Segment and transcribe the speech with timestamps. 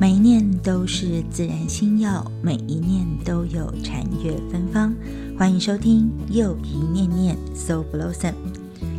[0.00, 4.94] 每一念都是自然心药，每一念都有禅悦芬芳。
[5.38, 8.32] 欢迎收听又一念念 So Blossom。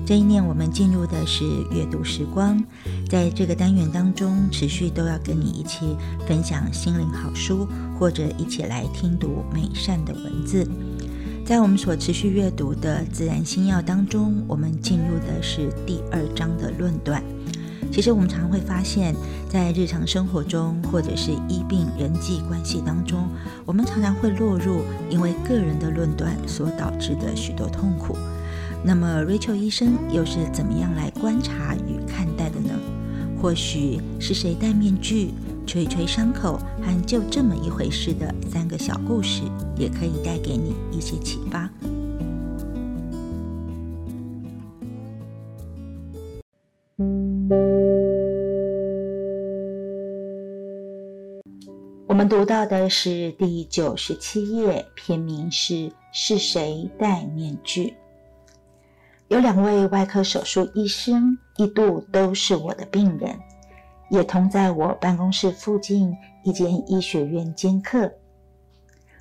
[0.06, 2.64] 这一念我们进入的是阅读时光，
[3.10, 5.98] 在这个单元当中，持续都要跟你一起
[6.28, 10.70] 分享心灵好书，或者一起来听读美善的文字。
[11.44, 17.24] 在我们所持续阅读的自然心药当中，我们进入的是第二章的论断。
[17.92, 19.14] 其实我们常会发现，
[19.50, 23.28] 在日常生活中，或者是医病人际关系当中，
[23.66, 28.16] 我们常常会落入因为个人的论断所导致的许多痛苦。
[28.84, 32.74] 那么，Rachel 医生又是怎么样来观察与看待的呢？
[33.40, 35.34] 或许是谁戴面具、
[35.68, 39.42] 吹吹伤口，和就这么一回事的三个小故事，
[39.76, 41.70] 也可以带给你一些启发。
[52.32, 57.94] 读到的是第九十七页，篇名是“是谁戴面具”。
[59.28, 63.38] 有两位外科手术医生，一度都是我的病人，
[64.10, 66.16] 也同在我办公室附近
[66.46, 68.10] 一间医学院兼课。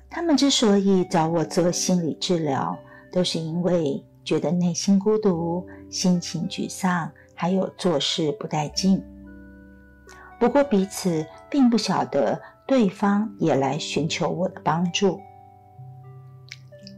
[0.09, 2.79] 他们之所以找我做心理治疗，
[3.11, 9.03] 都是因为觉得内心孤独、心情沮丧，还有做事不带劲。
[10.39, 12.41] 不过彼此并不晓得。
[12.67, 15.19] 对方也来寻求我的帮助。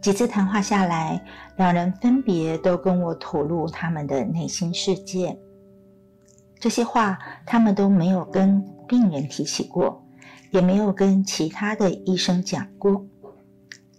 [0.01, 1.23] 几次谈话下来，
[1.55, 5.37] 两人分别都跟我吐露他们的内心世界。
[6.59, 10.03] 这些话他们都没有跟病人提起过，
[10.51, 13.05] 也没有跟其他的医生讲过。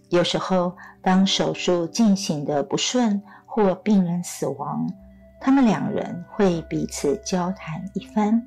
[0.09, 4.87] 有时候，当手术进行的不顺或病人死亡，
[5.41, 8.41] 他们两人会彼此交谈一番，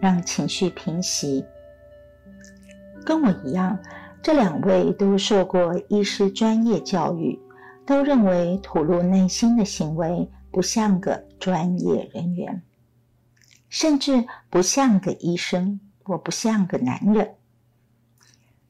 [0.00, 1.44] 让情绪平息。
[3.08, 3.78] 跟我一样，
[4.22, 7.40] 这两位都受过医师专业教育，
[7.86, 12.62] 都认为吐露内心的行为不像个专业人员，
[13.70, 17.34] 甚至不像个医生，我不像个男人。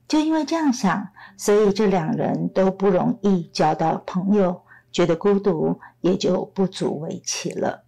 [0.06, 4.62] 就因为这样想，所以这两人都不容易交到朋友，
[4.92, 7.82] 觉得孤独也就不足为奇了。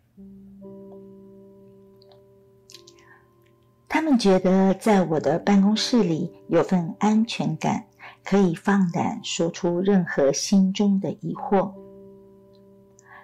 [3.93, 7.85] 他们觉得在我的办公室里有份安全感，
[8.25, 11.73] 可以放胆说出任何心中的疑惑。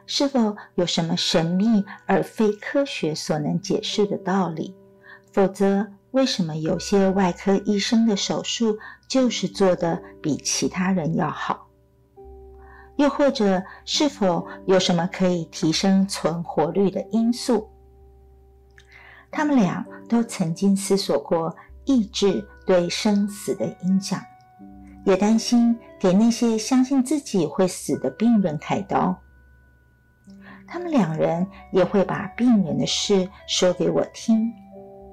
[0.06, 4.74] 是否有什么神秘而非科学所能解释的道理？
[5.32, 8.76] 否则，为什么有些外科医生的手术
[9.08, 11.68] 就是做得比其他人要好？
[12.96, 17.68] 又或者，是否有什么可以提升存活率的因素？
[19.30, 21.54] 他们俩都曾经思索过
[21.84, 24.20] 意志对生死的影响，
[25.04, 29.16] 也担心给那些相信自己会死的病人开刀。
[30.66, 34.52] 他们两人也会把病人的事说给我听，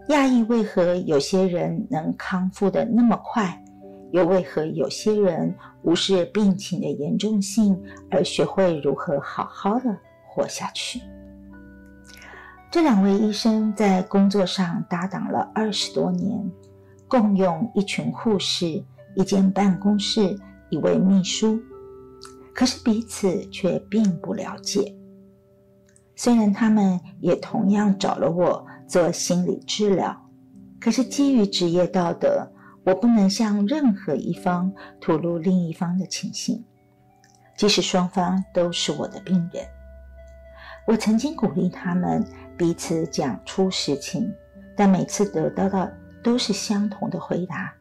[0.09, 3.63] 讶异为何有些人能康复的那么快，
[4.12, 7.79] 又为何有些人无视病情的严重性
[8.09, 9.96] 而学会如何好好的
[10.28, 11.00] 活下去。
[12.73, 16.51] 这两位医生在工作上搭档了二十多年，
[17.07, 18.84] 共用一群护士、
[19.16, 20.35] 一间办公室、
[20.72, 21.61] 一位秘书，
[22.51, 24.91] 可是彼此却并不了解。
[26.16, 30.19] 虽然他们也同样找了我做心理治疗，
[30.81, 32.51] 可是基于职业道德，
[32.84, 36.66] 我不能向任何一方吐露另一方的情形，
[37.55, 39.63] 即使双方都是我的病人。
[40.85, 42.22] 我曾经鼓励他们
[42.58, 44.34] 彼此讲出实情，
[44.75, 47.74] 但每次得到的都是相同的回答：“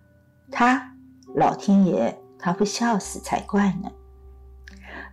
[0.50, 0.94] 他，
[1.34, 3.90] 老天爷，他会笑死才怪呢。”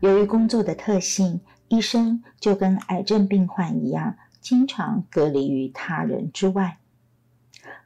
[0.01, 6.79] 由于工作的特性，医生就跟癌症病患一样，经常隔离于他人之外。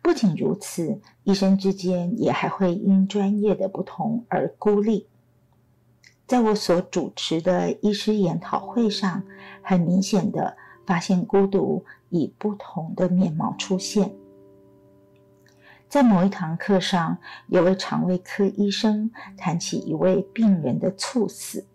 [0.01, 5.07] 不仅如此，医生之间也还会因专业的不同而孤立。
[6.27, 9.23] 在我所主持的医师研讨会上，
[9.61, 10.55] 很明显的
[10.85, 14.13] 发现孤独以不同的面貌出现。
[15.89, 21.65] 在某一堂课上，有位肠胃科医生谈起一位病人的猝死，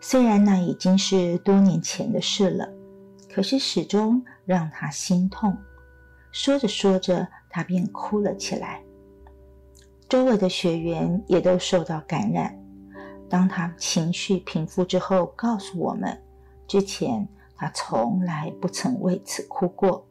[0.00, 2.68] 虽然那已经是多年前的事了，
[3.28, 5.56] 可是始终让他心痛。
[6.30, 8.80] 说着说着，他便哭了起来。
[10.08, 12.56] 周围的学员也都受到感染。
[13.28, 16.16] 当他情绪平复之后，告诉我们，
[16.68, 20.06] 之前他从来不曾为此哭过，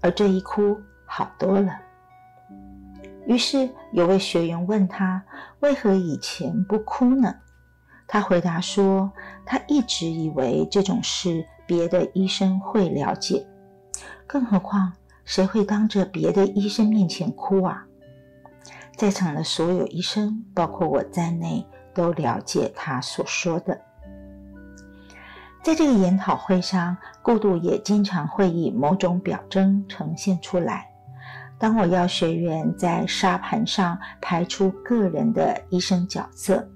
[0.00, 0.76] 而这一哭
[1.06, 1.78] 好多了。
[3.26, 5.22] 于是有位学员问他
[5.60, 7.34] ：“为何以前不哭呢？”
[8.08, 9.12] 他回答说
[9.46, 13.46] ：“他一直以为这种事别的医生会了解，
[14.26, 14.92] 更何况
[15.24, 17.86] 谁会当着别的医生面前哭啊？”
[18.96, 21.64] 在场的所有医生，包括我在内，
[21.94, 23.80] 都了解他所说的。
[25.62, 30.86] 在这个研讨会上，孤独也经常会以某种表征呈现出来。
[31.58, 36.66] 当我要学员在沙盘上排出个人的医生角色，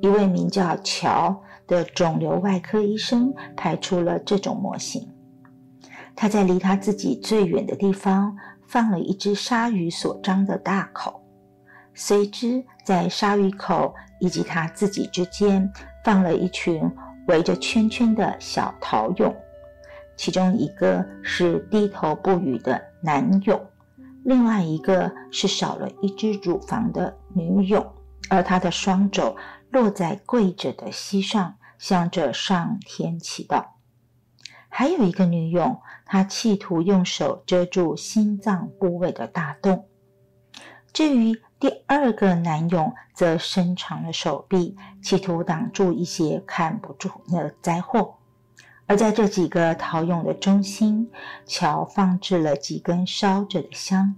[0.00, 5.08] 一位名叫乔的肿瘤外科医生排出了这种模型。
[6.16, 8.36] 他在离他自己最远的地方
[8.66, 11.22] 放了一只鲨鱼所张的大口，
[11.94, 15.70] 随之在鲨鱼口以及他自己之间
[16.04, 16.90] 放了一群。
[17.26, 19.34] 围着圈圈的小陶俑，
[20.16, 23.60] 其中一个是低头不语的男俑，
[24.24, 27.86] 另外一个是少了一只乳房的女俑，
[28.30, 29.36] 而她的双肘
[29.70, 33.64] 落在跪着的膝上，向着上天祈祷。
[34.68, 39.86] 还有一个女俑，她企图用手遮住心脏部位的大洞。
[40.92, 48.14] 至于第二个男俑则伸长了手臂，企图挡住一些看不住的灾祸。
[48.86, 51.10] 而在这几个陶俑的中心，
[51.46, 54.14] 乔放置了几根烧着的香，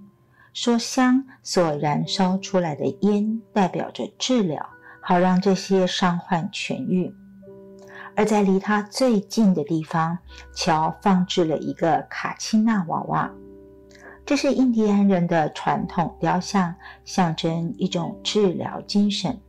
[0.53, 4.69] 说香所燃烧出来的烟代表着治疗，
[5.01, 7.15] 好让这些伤患痊愈。
[8.17, 10.19] 而在离他最近的地方，
[10.53, 13.31] 乔放置了一个卡钦纳娃娃。
[14.29, 16.75] 这是印第安人的传统雕像，
[17.07, 19.41] 象征一种治疗精神。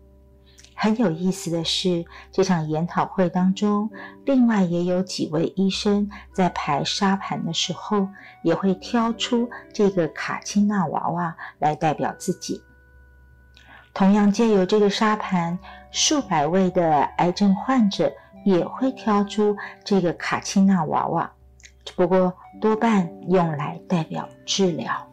[0.73, 3.89] 很有意思的是，这场研讨会当中，
[4.23, 8.07] 另外也有几位医生在排沙盘的时候，
[8.41, 12.63] 也会挑出这个卡钦纳娃娃来代表自己。
[13.93, 15.59] 同样，借由这个沙盘，
[15.91, 18.09] 数百位的癌症患者
[18.45, 21.29] 也会挑出这个卡钦纳娃娃。
[21.99, 25.05] 不过多半用来代表治疗。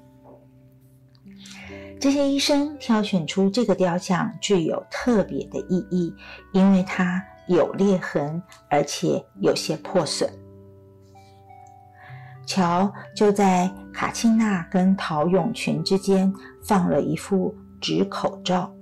[1.99, 6.15] 这些医生挑选出这个雕像具有特别的意义，
[6.53, 8.41] 因为它有裂痕，
[8.71, 10.31] 而且有些破损。
[12.47, 18.73] 乔就在卡钦纳跟陶永群之间放了一副纸口罩，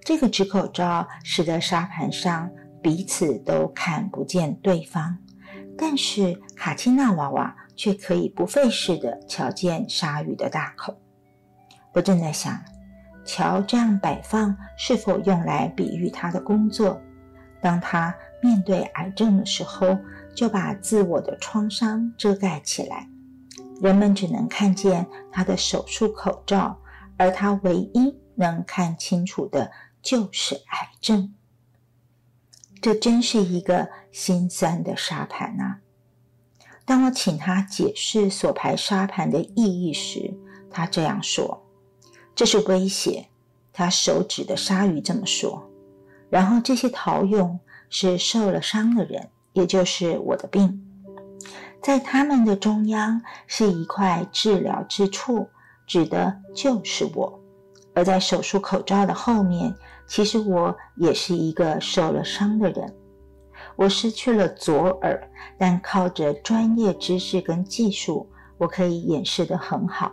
[0.00, 2.50] 这个纸口罩使得沙盘上
[2.82, 5.16] 彼此都看不见对方。
[5.82, 10.94] 但是卡钦娜娃娃却可以不费事地瞧见鲨鱼的大口。
[11.94, 12.62] 我正在想，
[13.24, 17.00] 桥这样摆放是否用来比喻他的工作？
[17.62, 19.98] 当他面对癌症的时候，
[20.34, 23.08] 就把自我的创伤遮盖起来，
[23.80, 26.78] 人们只能看见他的手术口罩，
[27.16, 29.72] 而他唯一能看清楚的
[30.02, 31.34] 就是癌症。
[32.82, 35.76] 这真是一个心酸的沙盘呐！
[36.84, 40.34] 当我请他解释所排沙盘的意义时，
[40.70, 41.62] 他这样说
[42.34, 43.26] ：“这是威胁。”
[43.72, 45.70] 他手指的鲨鱼这么说。
[46.28, 47.58] 然后这些陶俑
[47.88, 50.84] 是受了伤的人，也就是我的病，
[51.82, 55.48] 在他们的中央是一块治疗之处，
[55.86, 57.40] 指的就是我。
[57.94, 59.74] 而在手术口罩的后面。
[60.06, 62.92] 其实我也是一个受了伤的人，
[63.76, 70.12] 我失去了左耳，但靠着专业知识跟技术，我可以掩饰得很好。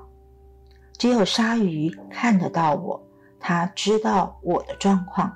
[0.98, 3.02] 只有鲨鱼看得到我，
[3.40, 5.36] 他知道我的状况。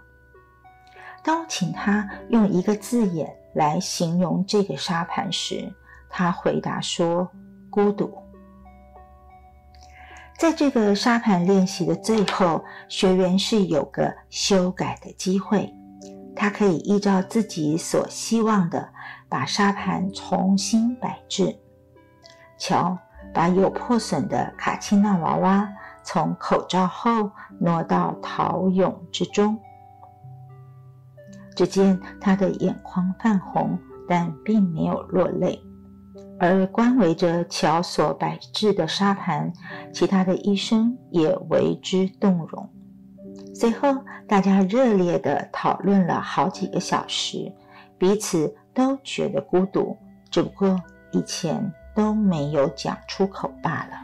[1.23, 5.71] 当我请他用一个字眼来形容这个沙盘时，
[6.09, 7.29] 他回答说
[7.69, 8.11] ：“孤独。”
[10.39, 15.71] 在这个沙盘练习的最后，学员是有个修改的机会，
[16.41, 18.89] 他可以依照自己所希望的
[19.29, 21.55] 把沙盘重新摆置。
[22.57, 22.97] 瞧，
[23.31, 25.69] 把有破损的卡钦娜娃娃
[26.01, 27.29] 从口罩后
[27.59, 29.55] 挪到陶俑之中。
[31.55, 33.77] 只见他的眼眶泛红，
[34.09, 35.61] 但并没有落泪。
[36.39, 39.53] 而观围着乔所摆置的沙盘，
[39.93, 42.67] 其他的医生也为之动容。
[43.61, 47.53] 最后，大家热烈地讨论了好几个小时，
[47.95, 49.95] 彼此都觉得孤独，
[50.31, 54.01] 只不过以前都没有讲出口罢了。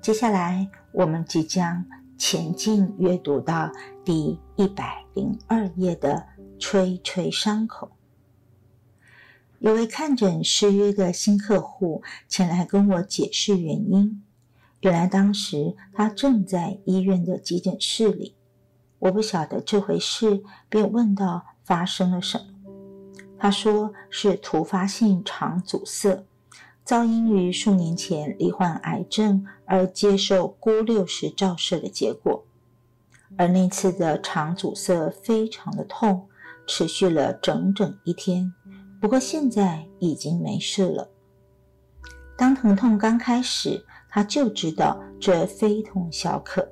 [0.00, 1.84] 接下来，我们即将
[2.18, 3.70] 前进阅读到
[4.04, 6.26] 第一百零二页的。
[6.58, 7.92] 吹吹伤口。
[9.58, 14.22] 有位看诊失约的新客户前来跟我解释原因。
[14.80, 18.36] 原来当时他正在医院的急诊室里，
[18.98, 22.44] 我不晓得这回事，便问到发生了什么。
[23.38, 26.24] 他说是突发性肠阻塞，
[26.86, 32.44] 噪因于数年前罹患癌症而接受钴六十照射的结果，
[33.38, 36.28] 而那次的肠阻塞非常的痛，
[36.66, 38.52] 持续了整整一天。
[39.00, 41.10] 不过现在已经没事了。
[42.36, 43.84] 当疼痛刚开始。
[44.16, 46.66] 他就知道这非同小可，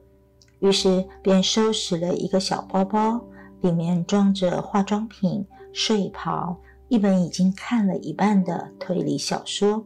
[0.60, 3.22] 于是便收拾了一个小包包，
[3.60, 6.58] 里面装着化妆品、睡袍、
[6.88, 9.84] 一本已经看了一半的推理小说。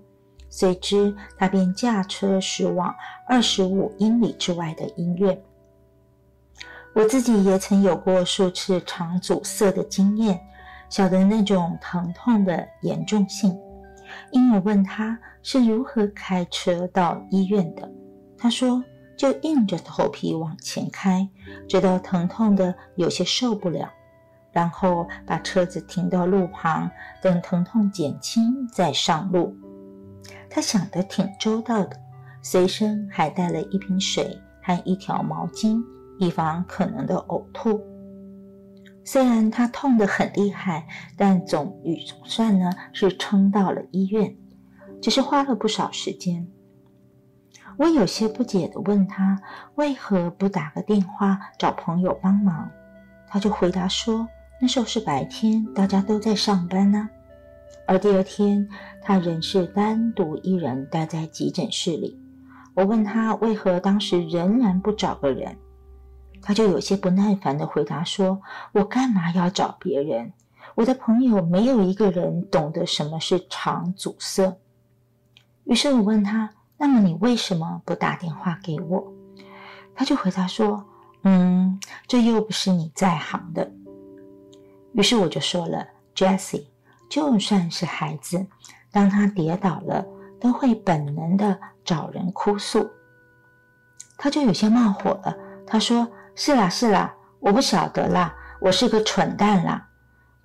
[0.49, 2.95] 随之，他便驾车驶往
[3.27, 5.43] 二十五英里之外的医院。
[6.95, 10.41] 我自己也曾有过数次肠阻塞的经验，
[10.89, 13.59] 晓得那种疼痛的严重性。
[14.33, 17.91] 因而问他是如何开车到医院的，
[18.37, 18.83] 他说
[19.17, 21.29] 就硬着头皮往前开，
[21.69, 23.91] 直到疼痛的有些受不了，
[24.53, 26.91] 然后把车子停到路旁，
[27.23, 29.57] 等疼痛减轻再上路。
[30.51, 31.97] 他想得挺周到的，
[32.43, 35.83] 随身还带了一瓶水和一条毛巾，
[36.19, 37.81] 以防可能的呕吐。
[39.11, 40.87] 虽然他痛得很厉害，
[41.17, 44.37] 但总与总算呢是撑到了医院，
[45.01, 46.47] 只是花了不少时间。
[47.79, 49.41] 我有些不解地问他
[49.77, 52.69] 为何不打个电话找朋友帮忙，
[53.27, 54.29] 他就回答说
[54.61, 57.09] 那时候是白天，大家都在上班呢。
[57.87, 58.69] 而第二天
[59.01, 62.21] 他仍是单独一人待在急诊室里。
[62.75, 65.57] 我问他为何当时仍然不找个人。
[66.41, 68.41] 他就有些不耐烦地回答说
[68.73, 70.33] ：“我干嘛要找别人？
[70.75, 74.57] 我的朋友没有一个人懂得什么是肠阻塞。”
[75.65, 79.13] 于是我问他：“那么你为什么不打电话给我？”
[79.95, 80.83] 他就回答说
[81.25, 83.71] ：“嗯，这又不是你在行的。”
[84.95, 86.67] 于是我就说了：“Jessie，
[87.11, 88.47] 就算是孩子，
[88.91, 90.07] 当他跌倒了，
[90.41, 92.89] 都会本能的找人哭诉。”
[94.17, 96.09] 他就有些冒火了，他说。
[96.41, 99.89] 是啦是啦，我不晓得啦，我是个蠢蛋啦。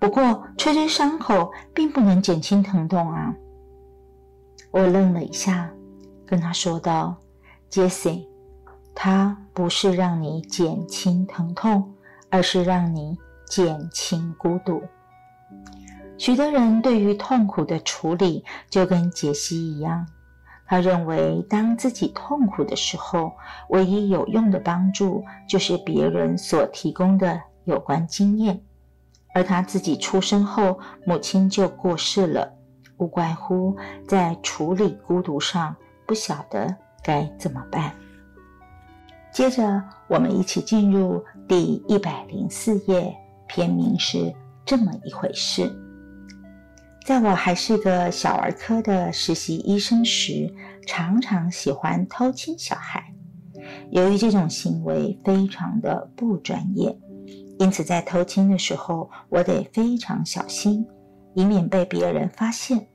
[0.00, 3.32] 不过吹吹伤口并不能减轻疼痛啊。
[4.72, 5.70] 我愣了一下，
[6.26, 7.16] 跟他说道
[7.70, 8.26] ：“Jessie，
[8.92, 11.94] 他不是让你减轻疼痛，
[12.28, 14.82] 而是让你减轻孤独。
[16.18, 20.04] 许多人对于痛苦的处理就跟杰西一样。”
[20.74, 23.32] 他认为，当自己痛苦的时候，
[23.68, 28.60] 唯一有用的帮助就是别人所提供的有关经验。
[29.32, 30.76] 而他自己出生后，
[31.06, 32.52] 母亲就过世了，
[32.96, 33.76] 无怪乎
[34.08, 35.76] 在处理孤独上
[36.08, 37.94] 不晓得该怎么办。
[39.30, 43.16] 接着，我们一起进入第一百零四页，
[43.46, 44.34] 篇名是
[44.66, 45.72] 这么一回事。
[47.04, 50.50] 在我还是个小儿科的实习医生时，
[50.86, 53.04] 常常喜欢偷亲小孩。
[53.90, 56.98] 由于这种行为非常的不专业，
[57.58, 60.86] 因此在偷亲的时候，我得非常小心，
[61.34, 62.86] 以免被别人发现。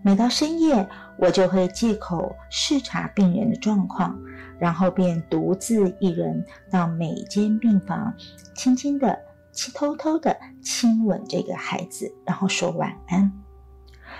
[0.00, 0.88] 每到深夜，
[1.18, 4.18] 我就会借口视察病人的状况，
[4.58, 8.10] 然后便独自一人到每间病房，
[8.56, 9.18] 轻轻的。
[9.52, 13.32] 去偷偷的亲吻这个孩子，然后说晚安。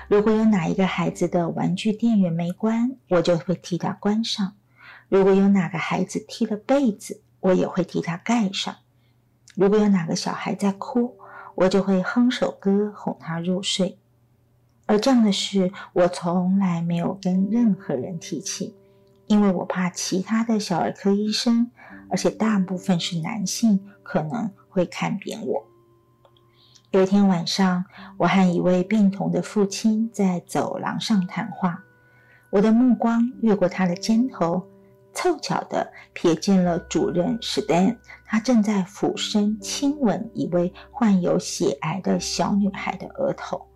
[0.09, 4.55] 如果有哪一个孩子的玩具电源没关，我就会替他关上；
[5.09, 8.75] 如果有哪个孩子踢了被子，我也会替他盖上；
[9.55, 11.17] 如果有哪个小孩在哭，
[11.55, 13.99] 我就会哼首歌哄他入睡。
[14.87, 18.75] 而这样的事，我从来没有跟任何人提起，
[19.27, 21.71] 因为我怕其他的小儿科医生，
[22.11, 24.51] 而且大部分是男性，可能。
[24.73, 25.63] 会看扁我。
[26.91, 27.85] 有一天晚上，
[28.19, 31.79] 我和一位病童的父亲在走廊上谈话，
[32.51, 34.63] 我的目光越过他的肩头，
[35.15, 43.67] 凑巧的瞥见了主任史丹，他正在俯身亲吻一位患有血癌的小女孩的额头。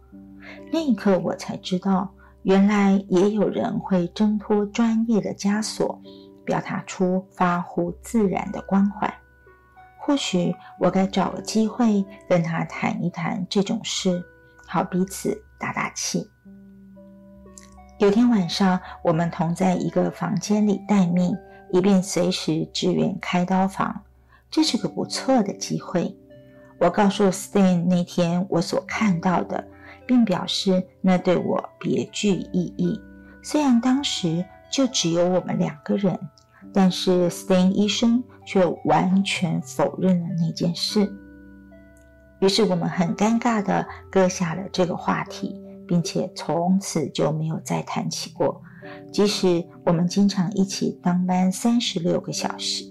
[0.71, 2.12] 那一刻，我才知道，
[2.43, 6.00] 原来也有人会挣脱专业的枷锁，
[6.45, 9.12] 表达出发乎自然的关怀。
[10.07, 14.25] 或许我该找个机会跟他谈一谈这种事，
[14.65, 16.31] 好彼此打打气。
[17.99, 21.37] 有天晚上，我们同在一个房间里待命，
[21.73, 24.05] 以便随时支援开刀房。
[24.49, 26.17] 这是个不错的机会。
[26.79, 29.67] 我告诉 Stan 那天我所看到的，
[30.07, 33.01] 并表示那对我别具意义。
[33.43, 36.17] 虽然当时就只有我们两个人，
[36.73, 41.12] 但是 Stan 医生却完全否认了那件事。
[42.41, 48.62] 于是我们很尴尬地搁下了这个话题，并且从此就没有再谈起过。
[49.12, 52.85] 即使我们经常一起当班三十六个小时，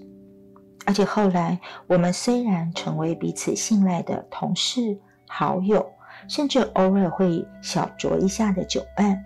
[0.84, 5.84] 而且后来我们虽然成为彼此信赖的同事、好友，
[6.28, 9.18] 甚至偶尔会小酌一下的酒伴，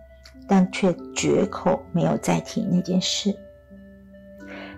[0.46, 3.34] 但却绝口没有再提那件事。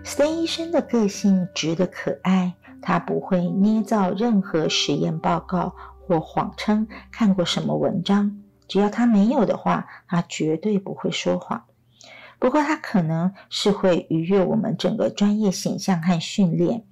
[0.03, 2.53] 森医生的个性直得可爱。
[2.85, 5.73] 他不会捏造任何实验报告
[6.05, 11.63] 或谎称看过什么文章，只要他没有的话，他绝对不会说谎。
[12.39, 16.83] 不过，他可能是会逾越我们整个专业形象和训练，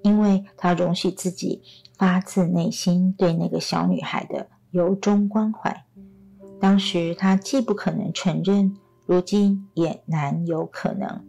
[0.00, 1.60] 因为他容许自己
[1.98, 5.84] 发自内心对那个小女孩的由衷关怀。
[6.58, 11.22] 当时他既不可能承认，如今也难有可能。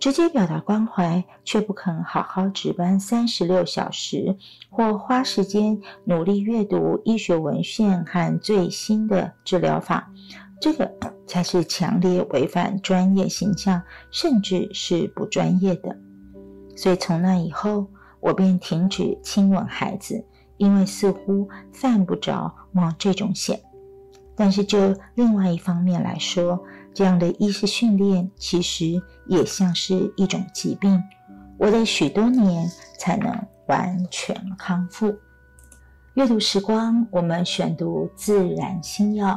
[0.00, 4.34] 直接表达关怀，却不肯好好值班三十六小时，
[4.70, 10.10] 或花时间努力阅读医学文献和最新的治疗法，
[10.58, 10.90] 这个
[11.26, 15.94] 才是强烈违反专业形象，甚至是不专业的。
[16.74, 17.86] 所以从那以后，
[18.20, 20.24] 我便停止亲吻孩子，
[20.56, 23.60] 因为似乎犯不着冒这种险。
[24.34, 26.58] 但是就另外一方面来说，
[26.92, 31.02] 这样的医师训练其实也像是一种疾病，
[31.58, 32.68] 我得许多年
[32.98, 33.32] 才能
[33.68, 35.14] 完全康复。
[36.14, 39.28] 阅读时光，我们选读《自然新药》。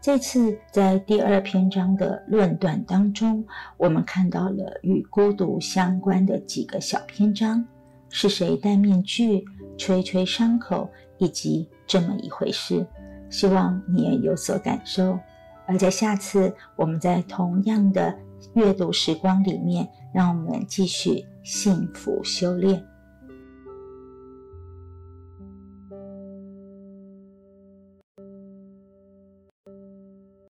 [0.00, 3.44] 这次在第二篇章的论断当中，
[3.76, 7.64] 我们看到了与孤独相关的几个小篇章：
[8.08, 9.44] 是谁戴面具、
[9.78, 12.86] 吹吹伤口，以及这么一回事。
[13.30, 15.18] 希望你也有所感受。
[15.66, 18.14] 而在下次，我们在同样的
[18.54, 22.84] 阅读时光里面，让我们继续幸福修炼。